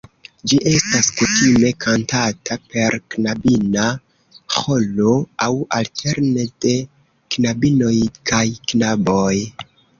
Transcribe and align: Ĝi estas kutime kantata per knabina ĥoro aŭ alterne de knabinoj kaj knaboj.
Ĝi 0.51 0.57
estas 0.69 1.09
kutime 1.17 1.69
kantata 1.83 2.57
per 2.71 2.97
knabina 3.15 3.85
ĥoro 4.57 5.13
aŭ 5.49 5.53
alterne 5.83 6.49
de 6.67 6.75
knabinoj 7.39 7.95
kaj 8.35 8.45
knaboj. 8.75 9.33